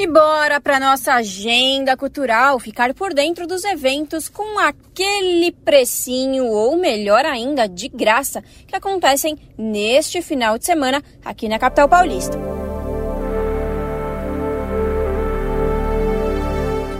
E 0.00 0.06
bora 0.06 0.58
para 0.58 0.80
nossa 0.80 1.12
agenda 1.12 1.94
cultural, 1.94 2.58
ficar 2.58 2.94
por 2.94 3.12
dentro 3.12 3.46
dos 3.46 3.64
eventos 3.64 4.30
com 4.30 4.58
aquele 4.58 5.52
precinho 5.52 6.46
ou 6.46 6.74
melhor 6.74 7.26
ainda, 7.26 7.68
de 7.68 7.86
graça, 7.86 8.42
que 8.66 8.74
acontecem 8.74 9.36
neste 9.58 10.22
final 10.22 10.56
de 10.56 10.64
semana 10.64 11.04
aqui 11.22 11.50
na 11.50 11.58
capital 11.58 11.86
paulista. 11.86 12.49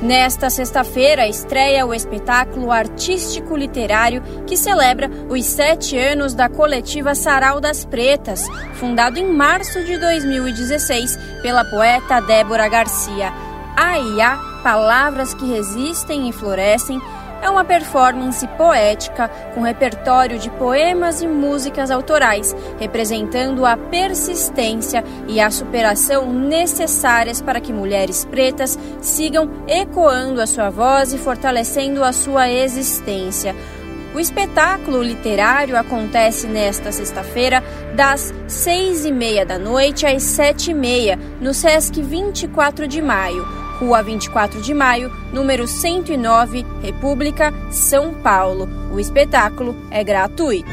Nesta 0.03 0.49
sexta-feira 0.49 1.29
estreia 1.29 1.85
o 1.85 1.93
espetáculo 1.93 2.73
artístico-literário 2.73 4.23
que 4.47 4.57
celebra 4.57 5.11
os 5.29 5.45
sete 5.45 5.99
anos 5.99 6.33
da 6.33 6.49
coletiva 6.49 7.15
Sarau 7.15 7.61
das 7.61 7.85
Pretas, 7.85 8.49
fundado 8.77 9.19
em 9.19 9.31
março 9.31 9.85
de 9.85 9.99
2016 9.99 11.19
pela 11.43 11.67
poeta 11.67 12.19
Débora 12.21 12.67
Garcia. 12.67 13.31
Aí 13.77 14.23
há 14.23 14.39
palavras 14.63 15.35
que 15.35 15.45
resistem 15.45 16.31
e 16.31 16.33
florescem 16.33 16.99
é 17.43 17.49
uma 17.49 17.65
performance 17.65 18.47
poética 18.49 19.29
com 19.55 19.63
repertório 19.63 20.39
de 20.39 20.51
poemas 20.51 21.23
e 21.23 21.27
músicas 21.27 21.91
autorais, 21.91 22.55
representando 22.79 23.65
a 23.65 23.77
persistência 23.77 25.05
e 25.27 25.41
a 25.41 25.51
superação 25.51 26.33
necessárias 26.33 27.41
para 27.41 27.61
que 27.61 27.73
mulheres 27.73 28.25
pretas 28.25 28.79
sigam 29.01 29.49
ecoando 29.67 30.41
a 30.41 30.47
sua 30.47 30.71
voz 30.71 31.13
e 31.13 31.19
fortalecendo 31.19 32.05
a 32.05 32.13
sua 32.13 32.51
existência. 32.51 33.55
O 34.15 34.19
espetáculo 34.19 35.03
literário 35.03 35.77
acontece 35.77 36.49
nesta 36.49 36.91
sexta-feira, 36.91 37.63
das 37.95 38.35
seis 38.49 39.05
e 39.05 39.13
meia 39.13 39.47
da 39.47 39.57
noite 39.57 40.05
às 40.05 40.25
sete 40.25 40.73
e 40.73 40.75
meia, 40.75 41.17
no 41.41 41.55
Sesc 41.55 42.03
24 42.03 42.89
de 42.89 43.01
Maio. 43.01 43.60
Rua 43.81 44.03
24 44.03 44.61
de 44.61 44.75
Maio, 44.75 45.11
número 45.33 45.67
109, 45.67 46.67
República, 46.83 47.51
São 47.71 48.13
Paulo. 48.13 48.69
O 48.93 49.01
espetáculo 49.01 49.75
é 49.91 50.05
gratuito. 50.05 50.69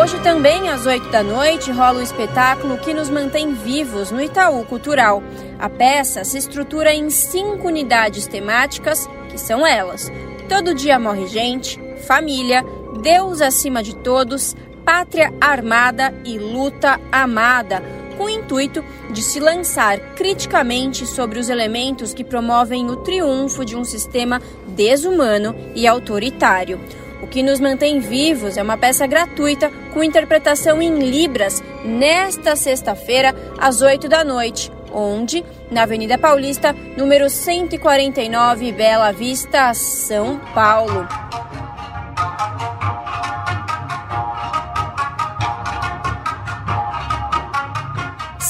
Hoje 0.00 0.18
também, 0.20 0.70
às 0.70 0.86
8 0.86 1.10
da 1.10 1.22
noite, 1.22 1.70
rola 1.70 1.98
o 1.98 2.02
espetáculo 2.02 2.78
que 2.78 2.94
nos 2.94 3.10
mantém 3.10 3.52
vivos 3.52 4.10
no 4.10 4.22
Itaú 4.22 4.64
Cultural. 4.64 5.22
A 5.58 5.68
peça 5.68 6.24
se 6.24 6.38
estrutura 6.38 6.94
em 6.94 7.10
cinco 7.10 7.68
unidades 7.68 8.26
temáticas, 8.26 9.06
que 9.28 9.38
são 9.38 9.66
elas: 9.66 10.10
Todo 10.48 10.74
Dia 10.74 10.98
Morre 10.98 11.26
Gente, 11.26 11.85
família, 12.06 12.64
Deus 13.02 13.40
acima 13.42 13.82
de 13.82 13.94
todos, 13.96 14.54
pátria 14.84 15.34
armada 15.40 16.14
e 16.24 16.38
luta 16.38 17.00
amada, 17.10 17.82
com 18.16 18.24
o 18.24 18.30
intuito 18.30 18.82
de 19.10 19.20
se 19.20 19.40
lançar 19.40 19.98
criticamente 20.14 21.06
sobre 21.06 21.38
os 21.38 21.50
elementos 21.50 22.14
que 22.14 22.24
promovem 22.24 22.88
o 22.88 22.96
triunfo 22.96 23.64
de 23.64 23.76
um 23.76 23.84
sistema 23.84 24.40
desumano 24.68 25.54
e 25.74 25.86
autoritário. 25.86 26.80
O 27.22 27.26
que 27.26 27.42
nos 27.42 27.58
mantém 27.58 27.98
vivos 27.98 28.56
é 28.56 28.62
uma 28.62 28.76
peça 28.76 29.06
gratuita 29.06 29.70
com 29.92 30.04
interpretação 30.04 30.80
em 30.80 30.98
Libras 30.98 31.62
nesta 31.84 32.54
sexta-feira, 32.54 33.34
às 33.58 33.80
8 33.80 34.08
da 34.08 34.22
noite, 34.22 34.70
onde, 34.92 35.44
na 35.70 35.82
Avenida 35.82 36.16
Paulista, 36.16 36.74
número 36.96 37.28
149, 37.28 38.72
Bela 38.72 39.12
Vista, 39.12 39.74
São 39.74 40.38
Paulo. 40.54 41.06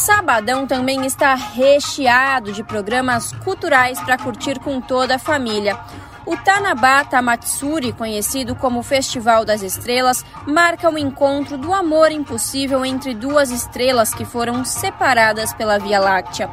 Sabadão 0.07 0.69
também 0.69 1.05
está 1.05 1.35
recheado 1.35 2.53
de 2.53 2.63
programas 2.63 3.33
culturais 3.43 4.01
para 4.01 4.17
curtir 4.17 4.61
com 4.61 4.81
toda 4.81 5.17
a 5.17 5.19
família. 5.19 5.77
O 6.25 6.37
Tanabata 6.37 7.21
Matsuri, 7.21 7.93
conhecido 7.93 8.55
como 8.55 8.85
Festival 8.85 9.45
das 9.45 9.63
Estrelas, 9.63 10.25
marca 10.47 10.89
o 10.89 10.97
encontro 10.97 11.59
do 11.59 11.75
amor 11.75 12.13
impossível 12.13 12.85
entre 12.85 13.15
duas 13.15 13.51
estrelas 13.51 14.15
que 14.15 14.25
foram 14.25 14.65
separadas 14.65 15.53
pela 15.53 15.77
Via 15.77 15.99
Láctea. 15.99 16.49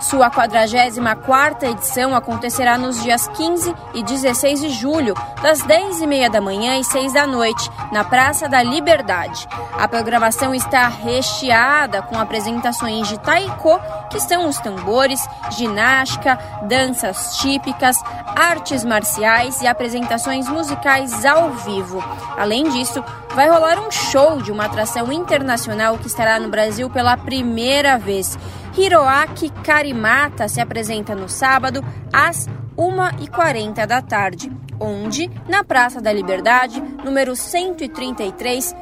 Sua 0.00 0.30
44ª 0.30 1.70
edição 1.70 2.14
acontecerá 2.14 2.76
nos 2.76 3.02
dias 3.02 3.26
15 3.28 3.74
e 3.94 4.02
16 4.02 4.60
de 4.60 4.68
julho, 4.70 5.14
das 5.42 5.62
10h30 5.62 6.30
da 6.30 6.40
manhã 6.40 6.78
e 6.78 6.84
6 6.84 7.14
da 7.14 7.26
noite, 7.26 7.70
na 7.90 8.04
Praça 8.04 8.48
da 8.48 8.62
Liberdade. 8.62 9.48
A 9.78 9.88
programação 9.88 10.54
está 10.54 10.86
recheada 10.88 12.02
com 12.02 12.18
apresentações 12.18 13.08
de 13.08 13.18
taiko, 13.18 13.80
que 14.10 14.20
são 14.20 14.48
os 14.48 14.58
tambores, 14.58 15.26
ginástica, 15.50 16.38
danças 16.62 17.36
típicas, 17.38 17.96
artes 18.36 18.84
marciais 18.84 19.62
e 19.62 19.66
apresentações 19.66 20.48
musicais 20.48 21.24
ao 21.24 21.52
vivo. 21.52 22.04
Além 22.36 22.68
disso, 22.68 23.02
vai 23.34 23.48
rolar 23.48 23.78
um 23.78 23.90
show 23.90 24.40
de 24.42 24.52
uma 24.52 24.66
atração 24.66 25.10
internacional 25.12 25.98
que 25.98 26.06
estará 26.06 26.38
no 26.38 26.48
Brasil 26.48 26.88
pela 26.90 27.16
primeira 27.16 27.98
vez. 27.98 28.38
Hiroaki 28.76 29.48
Karimata 29.64 30.48
se 30.48 30.60
apresenta 30.60 31.14
no 31.14 31.28
sábado 31.28 31.82
às 32.12 32.46
1h40 32.76 33.86
da 33.86 34.02
tarde, 34.02 34.52
onde? 34.78 35.30
Na 35.48 35.64
Praça 35.64 36.00
da 36.00 36.12
Liberdade, 36.12 36.82
número 37.02 37.34
133, 37.34 38.74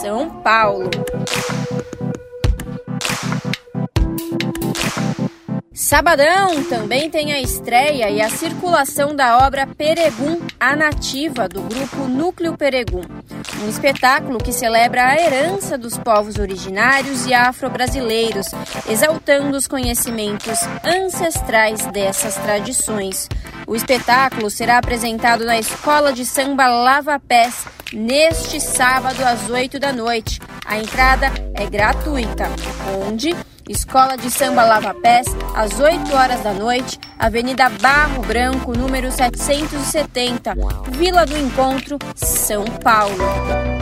São 0.00 0.30
Paulo. 0.42 0.88
Sabadão 5.74 6.64
também 6.64 7.10
tem 7.10 7.32
a 7.32 7.40
estreia 7.40 8.08
e 8.08 8.22
a 8.22 8.30
circulação 8.30 9.14
da 9.14 9.44
obra 9.46 9.66
Peregum, 9.66 10.40
a 10.58 10.74
nativa, 10.74 11.48
do 11.48 11.60
grupo 11.62 12.08
Núcleo 12.08 12.56
Peregum. 12.56 13.02
Um 13.64 13.68
espetáculo 13.70 14.36
que 14.36 14.52
celebra 14.52 15.06
a 15.06 15.18
herança 15.18 15.78
dos 15.78 15.96
povos 15.96 16.36
originários 16.36 17.24
e 17.24 17.32
afro-brasileiros, 17.32 18.48
exaltando 18.86 19.56
os 19.56 19.66
conhecimentos 19.66 20.58
ancestrais 20.84 21.86
dessas 21.86 22.34
tradições. 22.34 23.26
O 23.66 23.74
espetáculo 23.74 24.50
será 24.50 24.76
apresentado 24.76 25.46
na 25.46 25.58
Escola 25.58 26.12
de 26.12 26.26
Samba 26.26 26.66
Lava 26.68 27.18
Pés 27.18 27.64
neste 27.90 28.60
sábado 28.60 29.24
às 29.24 29.48
8 29.48 29.80
da 29.80 29.94
noite. 29.94 30.40
A 30.66 30.76
entrada 30.76 31.32
é 31.54 31.64
gratuita, 31.64 32.50
onde 33.02 33.34
Escola 33.68 34.16
de 34.16 34.30
Samba 34.30 34.64
Lava 34.64 34.92
Pés, 34.94 35.26
às 35.54 35.80
8 35.80 36.14
horas 36.14 36.42
da 36.42 36.52
noite, 36.52 36.98
Avenida 37.18 37.68
Barro 37.68 38.22
Branco, 38.22 38.76
número 38.76 39.10
770, 39.10 40.54
Vila 40.90 41.24
do 41.24 41.36
Encontro, 41.36 41.98
São 42.14 42.64
Paulo. 42.82 43.73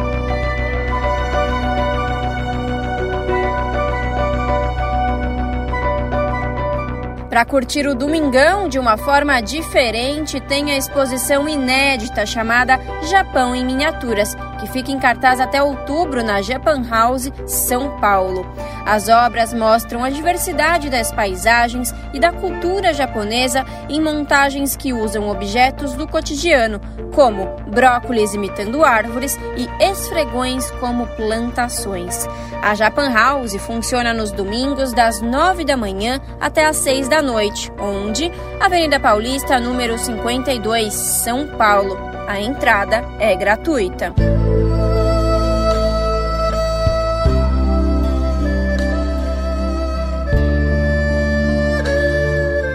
Para 7.32 7.46
curtir 7.46 7.86
o 7.86 7.94
Domingão 7.94 8.68
de 8.68 8.78
uma 8.78 8.98
forma 8.98 9.40
diferente, 9.40 10.38
tem 10.38 10.70
a 10.70 10.76
exposição 10.76 11.48
inédita 11.48 12.26
chamada 12.26 12.78
Japão 13.08 13.54
em 13.54 13.64
Miniaturas, 13.64 14.36
que 14.60 14.66
fica 14.66 14.92
em 14.92 14.98
cartaz 14.98 15.40
até 15.40 15.62
outubro 15.62 16.22
na 16.22 16.42
Japan 16.42 16.86
House, 16.86 17.32
São 17.46 17.98
Paulo. 17.98 18.46
As 18.84 19.08
obras 19.08 19.54
mostram 19.54 20.04
a 20.04 20.10
diversidade 20.10 20.90
das 20.90 21.10
paisagens 21.10 21.94
e 22.12 22.20
da 22.20 22.32
cultura 22.32 22.92
japonesa 22.92 23.64
em 23.88 23.98
montagens 23.98 24.76
que 24.76 24.92
usam 24.92 25.30
objetos 25.30 25.94
do 25.94 26.06
cotidiano, 26.06 26.82
como 27.14 27.46
brócolis 27.66 28.34
imitando 28.34 28.84
árvores 28.84 29.38
e 29.56 29.68
esfregões 29.82 30.70
como 30.72 31.06
plantações. 31.08 32.28
A 32.62 32.74
Japan 32.74 33.10
House 33.12 33.56
funciona 33.56 34.12
nos 34.12 34.30
domingos 34.30 34.92
das 34.92 35.20
9 35.20 35.64
da 35.64 35.76
manhã 35.76 36.20
até 36.40 36.66
às 36.66 36.76
6 36.76 37.08
noite, 37.22 37.72
onde 37.78 38.30
Avenida 38.60 38.98
Paulista, 39.00 39.58
número 39.58 39.96
52, 39.96 40.92
São 40.92 41.46
Paulo. 41.46 41.96
A 42.26 42.40
entrada 42.40 43.04
é 43.18 43.34
gratuita. 43.34 44.12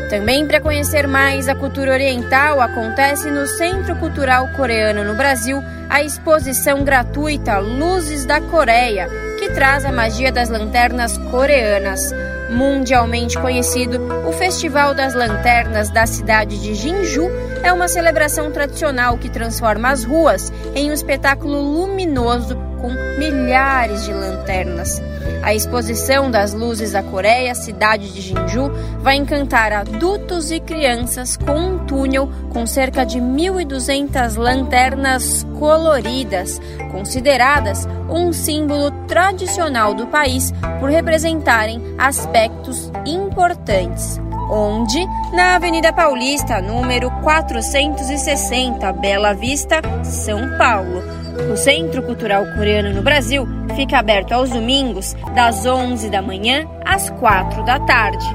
Também 0.09 0.47
para 0.47 0.59
conhecer 0.59 1.07
mais 1.07 1.47
a 1.47 1.55
cultura 1.55 1.91
oriental, 1.91 2.59
acontece 2.59 3.29
no 3.29 3.45
Centro 3.45 3.95
Cultural 3.97 4.47
Coreano 4.57 5.03
no 5.03 5.15
Brasil 5.15 5.61
a 5.89 6.01
exposição 6.01 6.83
gratuita 6.83 7.59
Luzes 7.59 8.25
da 8.25 8.41
Coreia, 8.41 9.07
que 9.37 9.49
traz 9.51 9.85
a 9.85 9.91
magia 9.91 10.31
das 10.31 10.49
lanternas 10.49 11.17
coreanas. 11.29 12.11
Mundialmente 12.49 13.37
conhecido, 13.39 13.99
o 14.27 14.31
Festival 14.31 14.93
das 14.93 15.13
Lanternas 15.13 15.89
da 15.89 16.07
cidade 16.07 16.59
de 16.61 16.73
Jinju 16.73 17.29
é 17.61 17.73
uma 17.73 17.87
celebração 17.87 18.51
tradicional 18.51 19.17
que 19.17 19.29
transforma 19.29 19.89
as 19.89 20.03
ruas 20.05 20.51
em 20.73 20.89
um 20.89 20.93
espetáculo 20.93 21.59
luminoso 21.59 22.55
com 22.79 22.89
milhares 23.19 24.05
de 24.05 24.13
lanternas. 24.13 25.01
A 25.43 25.53
exposição 25.53 26.29
das 26.29 26.53
luzes 26.53 26.91
da 26.91 27.01
Coreia, 27.01 27.55
cidade 27.55 28.11
de 28.13 28.21
Jinju, 28.21 28.71
vai 28.99 29.15
encantar 29.15 29.71
adultos 29.71 30.51
e 30.51 30.59
crianças 30.59 31.37
com 31.37 31.57
um 31.57 31.85
túnel 31.85 32.29
com 32.51 32.65
cerca 32.65 33.05
de 33.05 33.19
1.200 33.19 34.37
lanternas 34.37 35.45
coloridas, 35.57 36.59
consideradas 36.91 37.87
um 38.09 38.33
símbolo 38.33 38.91
tradicional 39.07 39.93
do 39.93 40.07
país 40.07 40.53
por 40.79 40.89
representarem 40.89 41.81
aspectos 41.97 42.91
importantes 43.05 44.19
onde, 44.49 45.05
na 45.33 45.55
Avenida 45.55 45.91
Paulista, 45.91 46.61
número 46.61 47.11
460, 47.21 48.93
Bela 48.93 49.33
Vista, 49.33 49.81
São 50.03 50.57
Paulo. 50.57 51.26
O 51.51 51.55
Centro 51.55 52.01
Cultural 52.03 52.45
Coreano 52.55 52.93
no 52.93 53.01
Brasil 53.01 53.47
fica 53.75 53.99
aberto 53.99 54.33
aos 54.33 54.49
domingos, 54.49 55.15
das 55.33 55.65
11 55.65 56.09
da 56.09 56.21
manhã 56.21 56.67
às 56.85 57.09
4 57.09 57.63
da 57.63 57.79
tarde. 57.79 58.25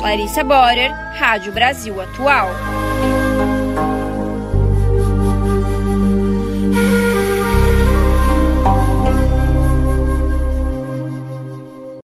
Larissa 0.00 0.44
Borer, 0.44 0.90
Rádio 1.18 1.52
Brasil 1.52 2.00
Atual. 2.00 2.50